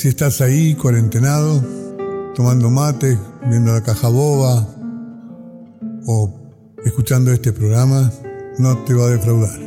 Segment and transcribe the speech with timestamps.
[0.00, 1.62] Si estás ahí cuarentenado,
[2.34, 3.18] tomando mate,
[3.50, 4.66] viendo la caja boba
[6.06, 6.40] o
[6.86, 8.10] escuchando este programa,
[8.56, 9.60] no te va a defraudar.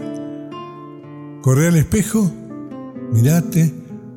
[1.43, 2.31] Corre al espejo,
[3.11, 3.71] mirate,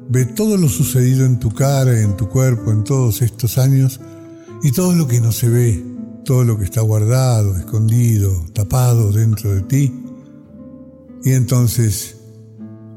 [0.08, 4.00] ve todo lo sucedido en tu cara, en tu cuerpo, en todos estos años
[4.62, 5.84] y todo lo que no se ve,
[6.24, 10.02] todo lo que está guardado, escondido, tapado dentro de ti.
[11.24, 12.16] Y entonces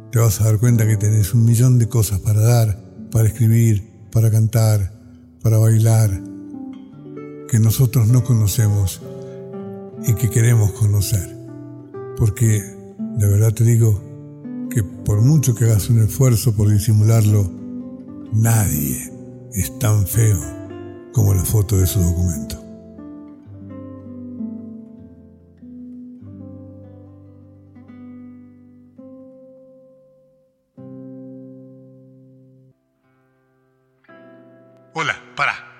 [0.09, 3.89] te vas a dar cuenta que tenés un millón de cosas para dar, para escribir,
[4.11, 4.93] para cantar,
[5.41, 6.09] para bailar,
[7.49, 9.01] que nosotros no conocemos
[10.05, 11.35] y que queremos conocer.
[12.17, 12.61] Porque
[13.17, 14.01] de verdad te digo
[14.69, 17.49] que por mucho que hagas un esfuerzo por disimularlo,
[18.31, 19.11] nadie
[19.53, 20.39] es tan feo
[21.13, 22.68] como la foto de su documento.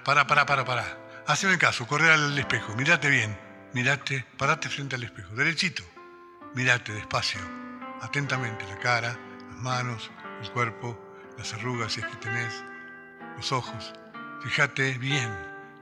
[0.09, 1.23] Para, para, para, para, para.
[1.27, 3.37] Haceme caso, corre al espejo, mirate bien,
[3.73, 5.83] mirate, parate frente al espejo, derechito,
[6.55, 7.39] mirate despacio,
[8.01, 9.15] atentamente la cara,
[9.49, 10.09] las manos,
[10.41, 10.99] el cuerpo,
[11.37, 12.63] las arrugas si es que tenés,
[13.37, 13.93] los ojos.
[14.41, 15.31] Fíjate bien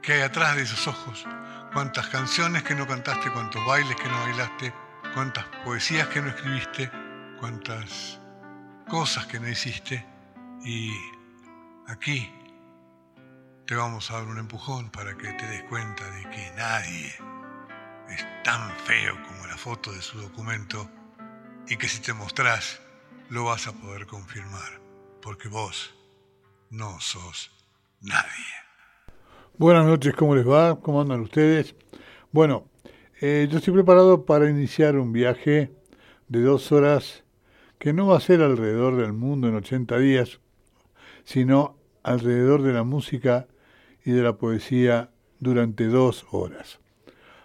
[0.02, 1.26] qué hay atrás de esos ojos,
[1.72, 4.74] cuántas canciones que no cantaste, cuántos bailes que no bailaste,
[5.14, 6.92] cuántas poesías que no escribiste,
[7.40, 8.20] cuántas
[8.90, 10.06] cosas que no hiciste.
[10.66, 10.92] Y
[11.88, 12.30] aquí
[13.68, 17.08] te vamos a dar un empujón para que te des cuenta de que nadie
[18.10, 20.90] es tan feo como la foto de su documento
[21.68, 22.82] y que si te mostrás
[23.30, 24.80] lo vas a poder confirmar,
[25.22, 25.94] porque vos
[26.70, 27.52] no sos
[28.00, 28.46] nadie.
[29.58, 30.80] Buenas noches, ¿cómo les va?
[30.80, 31.76] ¿Cómo andan ustedes?
[32.32, 32.70] Bueno,
[33.20, 35.74] eh, yo estoy preparado para iniciar un viaje
[36.30, 37.26] de dos horas
[37.80, 40.40] que no va a ser alrededor del mundo en 80 días,
[41.26, 43.46] sino alrededor de la música
[44.08, 46.80] y de la poesía durante dos horas,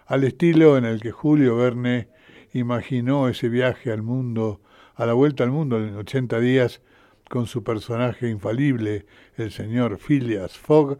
[0.05, 2.07] al estilo en el que Julio Verne
[2.53, 4.61] imaginó ese viaje al mundo,
[4.95, 6.81] a la vuelta al mundo en 80 días,
[7.29, 10.99] con su personaje infalible, el señor Phileas Fogg,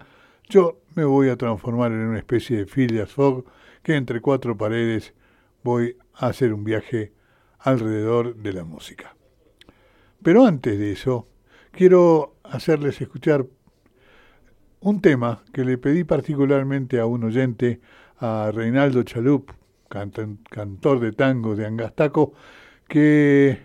[0.50, 3.46] yo me voy a transformar en una especie de Phileas Fogg
[3.84, 5.14] que entre cuatro paredes
[5.64, 7.14] voy a hacer un viaje
[7.60, 9.16] alrededor de la música.
[10.22, 11.30] Pero antes de eso,
[11.72, 13.46] quiero hacerles escuchar
[14.84, 17.80] un tema que le pedí particularmente a un oyente,
[18.18, 19.50] a Reinaldo Chalup,
[19.88, 22.34] cantor de tango de Angastaco,
[22.88, 23.62] que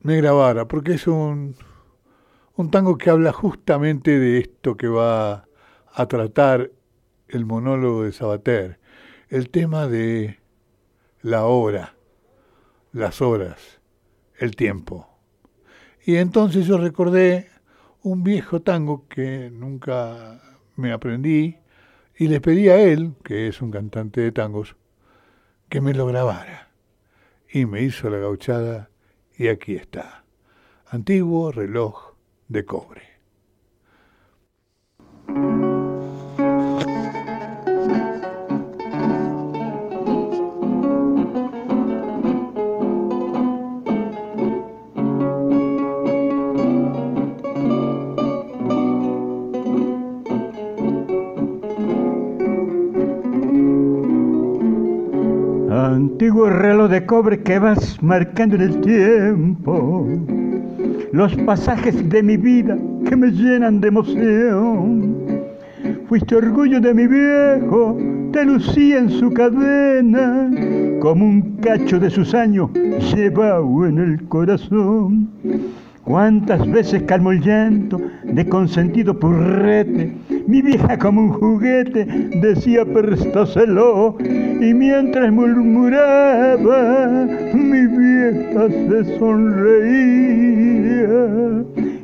[0.00, 1.56] me grabara, porque es un,
[2.56, 5.46] un tango que habla justamente de esto que va
[5.94, 6.70] a tratar
[7.28, 8.78] el monólogo de Sabater,
[9.30, 10.38] el tema de
[11.22, 11.94] la hora,
[12.92, 13.80] las horas,
[14.38, 15.08] el tiempo.
[16.04, 17.53] Y entonces yo recordé
[18.04, 20.42] un viejo tango que nunca
[20.76, 21.56] me aprendí
[22.16, 24.76] y le pedí a él, que es un cantante de tangos,
[25.70, 26.68] que me lo grabara.
[27.50, 28.90] Y me hizo la gauchada
[29.38, 30.24] y aquí está.
[30.86, 32.14] Antiguo reloj
[32.48, 33.13] de cobre.
[56.34, 60.04] Antiguo reloj de cobre que vas marcando en el tiempo
[61.12, 62.76] los pasajes de mi vida
[63.08, 65.14] que me llenan de emoción.
[66.08, 67.96] Fuiste orgullo de mi viejo,
[68.32, 70.50] te lucía en su cadena,
[71.00, 72.68] como un cacho de sus años
[73.14, 75.28] llevado en el corazón.
[76.02, 80.12] Cuántas veces calmo el llanto de consentido purrete,
[80.46, 82.04] mi vieja como un juguete
[82.40, 90.04] decía préstaselo, y mientras murmuraba, mi vieja se sonreía.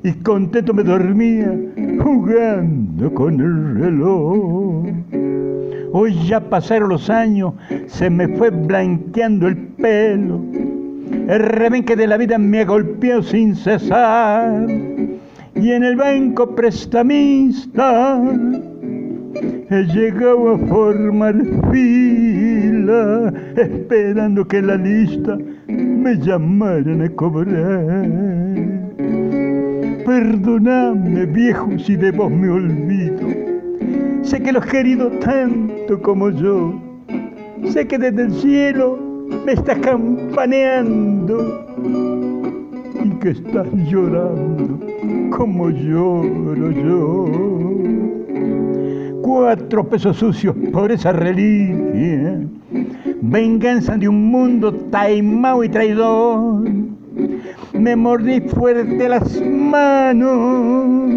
[0.03, 1.55] Y contento me dormía
[2.03, 4.87] jugando con el reloj.
[5.93, 7.53] Hoy ya pasaron los años,
[7.87, 10.41] se me fue blanqueando el pelo.
[11.29, 14.67] El rebenque de la vida me golpeó sin cesar
[15.61, 18.23] y en el banco prestamista
[19.71, 21.35] he llegado a formar
[21.71, 25.37] fila esperando que la lista
[25.69, 28.09] me llamaran a cobrar.
[30.07, 33.29] Perdóname viejo si de vos me olvido.
[34.23, 36.81] Sé que lo he querido tanto como yo.
[37.69, 38.99] Sé que desde el cielo
[39.45, 41.67] me está campaneando
[43.21, 44.81] que estás llorando
[45.37, 47.27] como lloro yo.
[49.23, 52.41] Cuatro pesos sucios por esa reliquia,
[53.21, 56.65] venganza de un mundo taimado y traidor.
[57.75, 61.11] Me mordí fuerte las manos,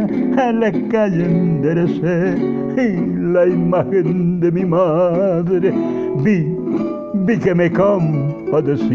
[0.00, 2.34] a la calle enderecé
[2.78, 2.96] y
[3.32, 5.70] la imagen de mi madre
[6.24, 6.56] vi,
[7.26, 8.88] vi que me compadecía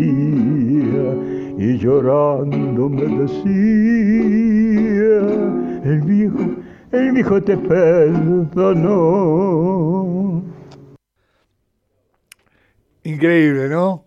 [1.60, 3.52] y llorando me decía,
[5.84, 6.40] el viejo,
[6.92, 8.82] el viejo te perdonó.
[13.04, 14.04] Increíble, ¿no?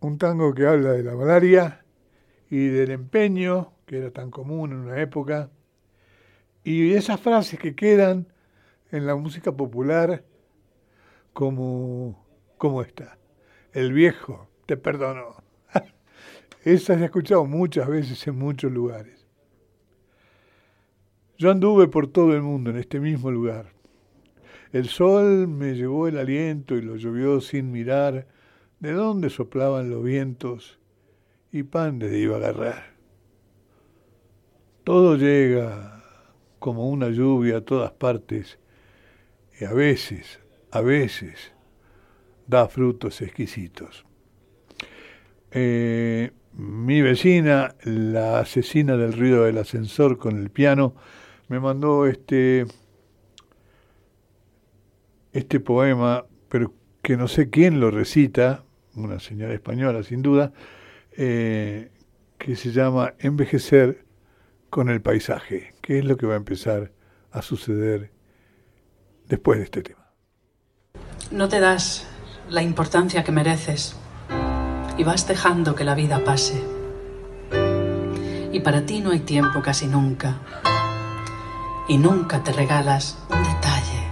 [0.00, 1.80] Un tango que habla de la malaria
[2.50, 5.50] y del empeño, que era tan común en una época,
[6.64, 8.26] y esas frases que quedan
[8.90, 10.24] en la música popular
[11.32, 12.24] como,
[12.58, 13.18] como esta.
[13.72, 15.42] El viejo, te perdono.
[16.64, 19.26] Esa se ha escuchado muchas veces en muchos lugares.
[21.38, 23.72] Yo anduve por todo el mundo en este mismo lugar.
[24.72, 28.26] El sol me llevó el aliento y lo llovió sin mirar
[28.80, 30.78] de dónde soplaban los vientos
[31.56, 32.96] y pan de iba a agarrar.
[34.84, 36.04] Todo llega
[36.58, 38.58] como una lluvia a todas partes
[39.58, 41.52] y a veces, a veces,
[42.46, 44.04] da frutos exquisitos.
[45.50, 50.94] Eh, mi vecina, la asesina del ruido del ascensor con el piano,
[51.48, 52.66] me mandó este,
[55.32, 58.64] este poema, pero que no sé quién lo recita,
[58.94, 60.52] una señora española sin duda,
[61.16, 61.90] eh,
[62.38, 64.04] que se llama Envejecer
[64.70, 66.92] con el paisaje, que es lo que va a empezar
[67.32, 68.10] a suceder
[69.26, 70.12] después de este tema.
[71.30, 72.06] No te das
[72.50, 73.96] la importancia que mereces
[74.98, 76.62] y vas dejando que la vida pase.
[78.52, 80.38] Y para ti no hay tiempo casi nunca.
[81.88, 84.02] Y nunca te regalas un detalle.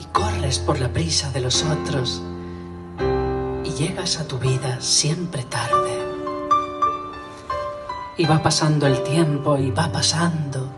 [0.00, 2.22] Y corres por la prisa de los otros
[3.78, 6.04] llegas a tu vida siempre tarde.
[8.16, 10.68] Y va pasando el tiempo y va pasando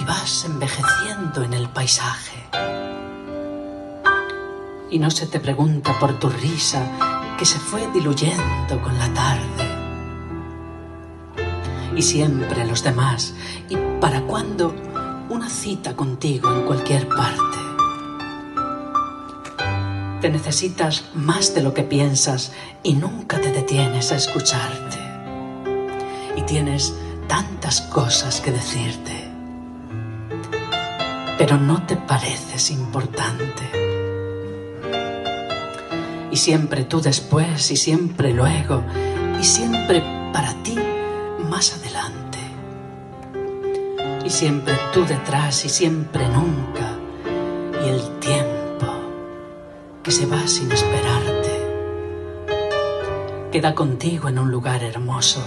[0.00, 2.38] y vas envejeciendo en el paisaje.
[4.90, 6.86] Y no se te pregunta por tu risa
[7.36, 9.66] que se fue diluyendo con la tarde.
[11.96, 13.34] Y siempre los demás.
[13.68, 14.72] ¿Y para cuándo
[15.28, 17.71] una cita contigo en cualquier parte?
[20.22, 22.52] Te necesitas más de lo que piensas
[22.84, 24.96] y nunca te detienes a escucharte.
[26.36, 26.94] Y tienes
[27.26, 29.28] tantas cosas que decirte.
[31.38, 33.64] Pero no te pareces importante.
[36.30, 38.84] Y siempre tú después y siempre luego
[39.40, 40.78] y siempre para ti
[41.50, 42.38] más adelante.
[44.24, 46.91] Y siempre tú detrás y siempre nunca.
[50.12, 51.52] Se va sin esperarte.
[53.50, 55.42] Queda contigo en un lugar hermoso,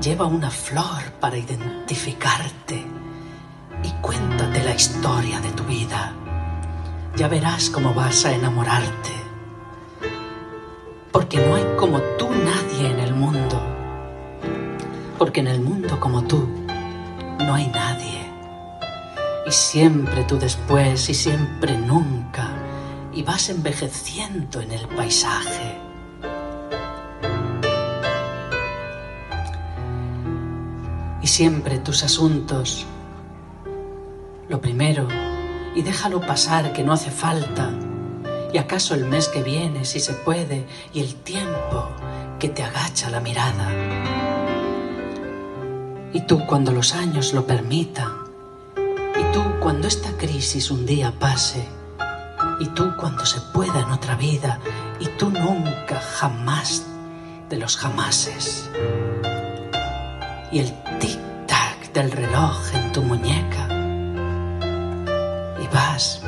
[0.00, 2.82] lleva una flor para identificarte
[3.82, 6.14] y cuéntate la historia de tu vida.
[7.14, 9.12] Ya verás cómo vas a enamorarte.
[11.12, 13.60] Porque no hay como tú nadie en el mundo.
[15.18, 16.48] Porque en el mundo como tú
[17.38, 18.32] no hay nadie.
[19.46, 22.29] Y siempre tú después y siempre nunca
[23.20, 25.78] y vas envejeciendo en el paisaje.
[31.20, 32.86] Y siempre tus asuntos,
[34.48, 35.06] lo primero,
[35.74, 37.70] y déjalo pasar que no hace falta,
[38.54, 41.90] y acaso el mes que viene, si se puede, y el tiempo
[42.38, 43.70] que te agacha la mirada.
[46.14, 48.12] Y tú cuando los años lo permitan,
[48.78, 51.79] y tú cuando esta crisis un día pase,
[52.60, 54.60] y tú cuando se pueda en otra vida,
[55.00, 56.86] y tú nunca jamás
[57.48, 58.70] de los jamases.
[60.52, 60.68] Y el
[61.00, 63.66] tic-tac del reloj en tu muñeca,
[65.58, 66.22] y vas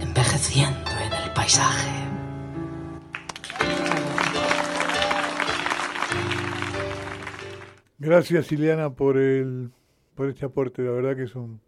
[0.00, 1.90] envejeciendo en el paisaje.
[7.98, 9.70] Gracias, Ileana, por, el,
[10.14, 10.80] por este aporte.
[10.82, 11.60] La verdad que es un,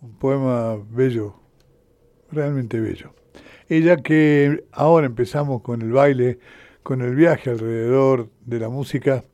[0.00, 1.41] un poema bello
[2.32, 3.14] realmente bello.
[3.68, 6.38] Ella que ahora empezamos con el baile,
[6.82, 9.24] con el viaje alrededor de la música,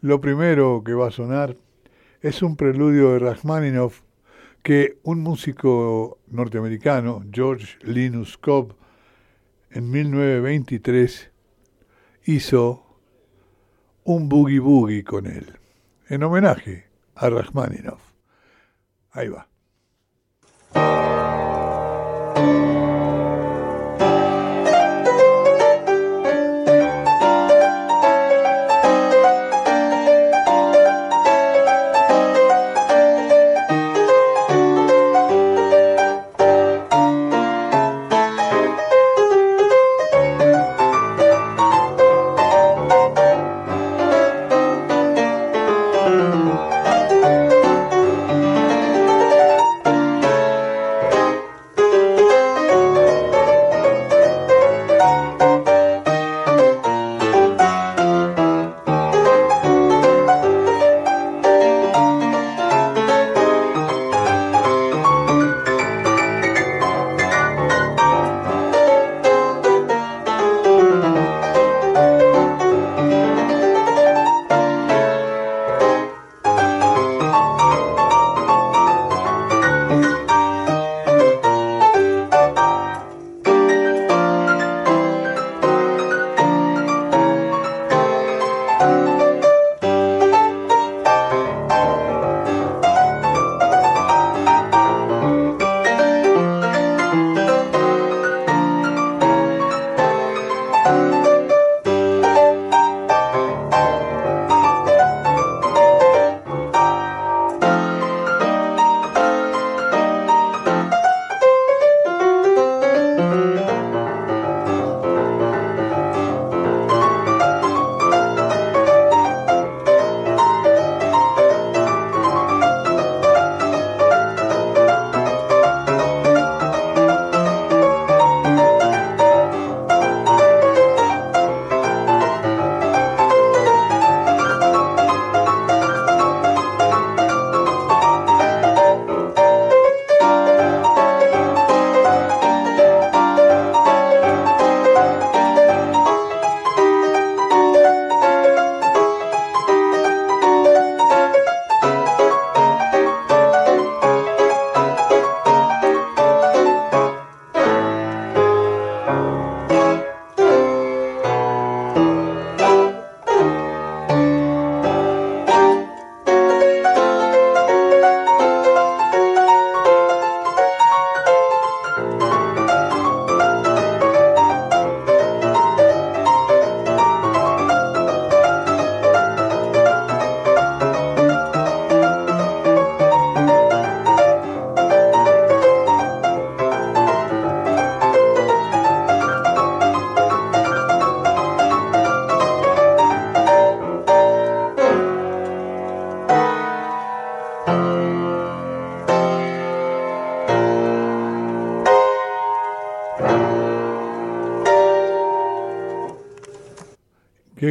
[0.00, 1.56] lo primero que va a sonar
[2.20, 4.00] es un preludio de Rachmaninoff
[4.62, 8.74] que un músico norteamericano, George Linus Cobb,
[9.70, 11.30] en 1923
[12.24, 12.98] hizo
[14.04, 15.58] un boogie boogie con él,
[16.08, 18.00] en homenaje a Rachmaninoff.
[19.10, 19.53] Ahí va.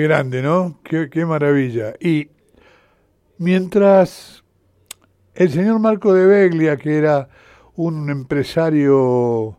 [0.03, 0.79] Grande, ¿no?
[0.83, 1.93] Qué, maravilla.
[1.99, 2.29] Y
[3.37, 4.43] mientras
[5.33, 7.29] el señor Marco de Beglia, que era
[7.75, 9.57] un empresario,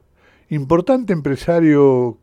[0.51, 2.19] importante empresario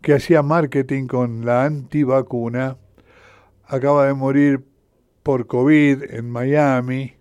[0.00, 2.78] que hacía marketing con la antivacuna,
[3.66, 4.64] acaba de morir
[5.22, 7.14] por COVID en Miami.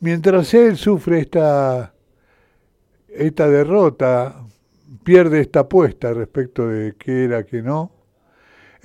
[0.00, 1.94] Mientras él sufre esta,
[3.08, 4.44] esta derrota,
[5.04, 8.03] pierde esta apuesta respecto de qué era, qué no,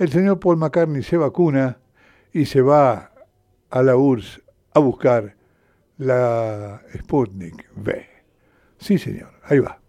[0.00, 1.78] el señor Paul McCartney se vacuna
[2.32, 3.12] y se va
[3.68, 4.40] a la URSS
[4.72, 5.36] a buscar
[5.98, 8.06] la Sputnik V.
[8.78, 9.79] Sí, señor, ahí va.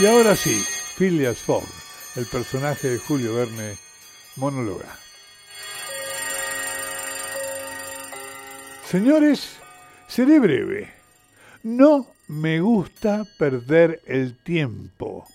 [0.00, 0.64] Y ahora sí,
[0.96, 1.64] Phileas Fogg,
[2.14, 3.74] el personaje de Julio Verne,
[4.36, 4.96] monóloga.
[8.86, 9.56] Señores,
[10.06, 10.88] seré breve.
[11.64, 15.26] No me gusta perder el tiempo.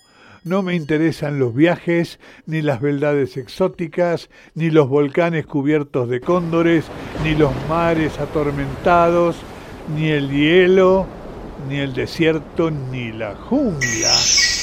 [0.44, 6.86] No me interesan los viajes, ni las beldades exóticas, ni los volcanes cubiertos de cóndores,
[7.22, 9.36] ni los mares atormentados,
[9.94, 11.06] ni el hielo,
[11.68, 14.53] ni el desierto, ni la jungla.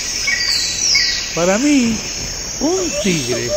[1.36, 1.98] Para mí,
[2.60, 3.48] un tigre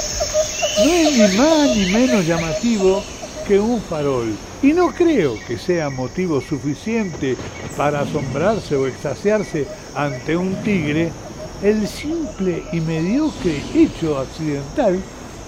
[0.84, 3.02] no es ni más ni menos llamativo
[3.48, 4.32] que un farol.
[4.62, 7.36] Y no creo que sea motivo suficiente
[7.76, 11.10] para asombrarse o extasiarse ante un tigre
[11.64, 15.00] el simple y mediocre hecho accidental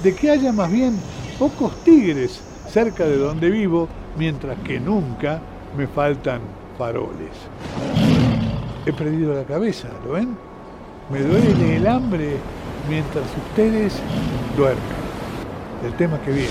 [0.02, 0.98] de que haya más bien
[1.38, 5.40] pocos tigres cerca de donde vivo, mientras que nunca
[5.76, 6.40] me faltan
[6.76, 7.30] faroles.
[8.84, 10.55] He perdido la cabeza, ¿lo ven?
[11.10, 12.36] Me duele el hambre
[12.88, 13.94] mientras ustedes
[14.56, 14.82] duermen.
[15.84, 16.48] El tema que viene.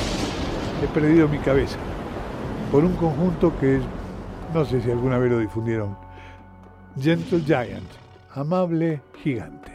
[0.81, 1.77] He perdido mi cabeza
[2.71, 3.81] por un conjunto que
[4.53, 5.97] no sé si alguna vez lo difundieron.
[6.97, 7.89] Gentle Giant,
[8.33, 9.74] amable gigante.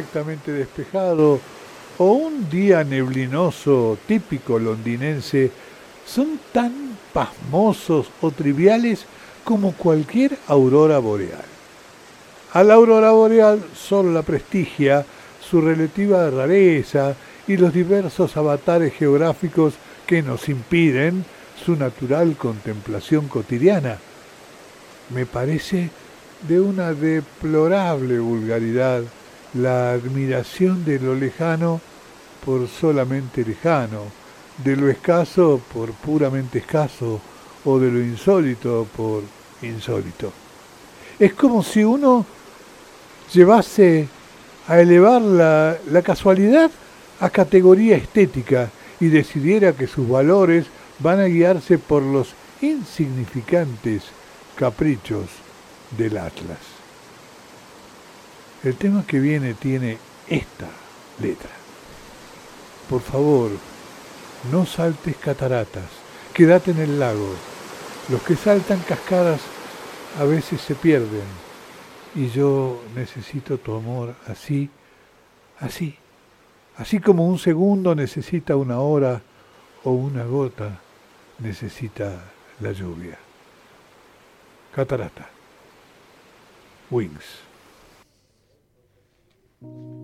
[0.00, 1.40] Perfectamente despejado
[1.98, 5.50] o un día neblinoso típico londinense
[6.06, 9.04] son tan pasmosos o triviales
[9.44, 11.44] como cualquier aurora boreal.
[12.52, 15.04] A la aurora boreal solo la prestigia
[15.38, 17.14] su relativa rareza
[17.46, 19.74] y los diversos avatares geográficos
[20.06, 21.26] que nos impiden
[21.62, 23.98] su natural contemplación cotidiana.
[25.10, 25.90] Me parece
[26.48, 29.02] de una deplorable vulgaridad
[29.54, 31.80] la admiración de lo lejano
[32.44, 34.04] por solamente lejano,
[34.58, 37.20] de lo escaso por puramente escaso
[37.64, 39.22] o de lo insólito por
[39.62, 40.32] insólito.
[41.18, 42.24] Es como si uno
[43.32, 44.08] llevase
[44.68, 46.70] a elevar la, la casualidad
[47.20, 50.66] a categoría estética y decidiera que sus valores
[50.98, 54.04] van a guiarse por los insignificantes
[54.56, 55.26] caprichos
[55.96, 56.79] del Atlas.
[58.62, 59.96] El tema que viene tiene
[60.28, 60.68] esta
[61.18, 61.50] letra.
[62.90, 63.50] Por favor,
[64.52, 65.88] no saltes cataratas,
[66.34, 67.34] quédate en el lago.
[68.10, 69.40] Los que saltan cascadas
[70.18, 71.24] a veces se pierden
[72.14, 74.68] y yo necesito tu amor así,
[75.58, 75.96] así,
[76.76, 79.22] así como un segundo necesita una hora
[79.84, 80.80] o una gota
[81.38, 82.24] necesita
[82.60, 83.18] la lluvia.
[84.74, 85.30] Catarata.
[86.90, 87.49] Wings.
[89.62, 90.00] Don't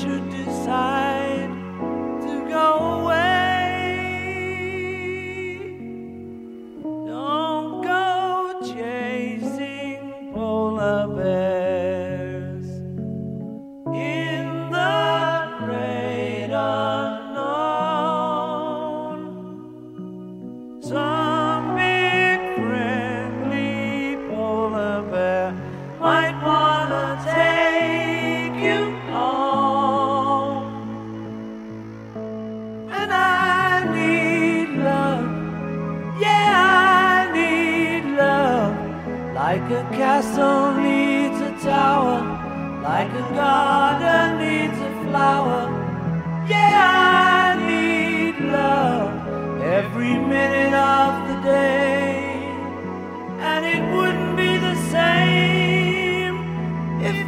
[0.00, 0.39] should do.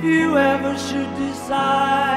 [0.02, 2.11] You ever should decide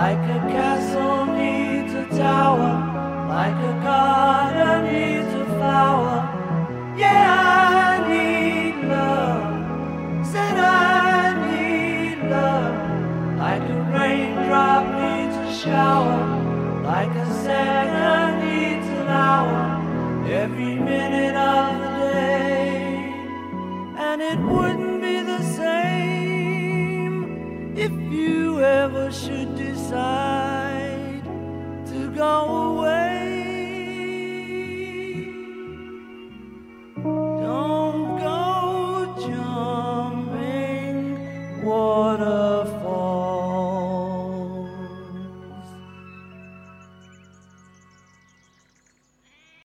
[0.00, 5.07] Like a castle needs a tower, like a garden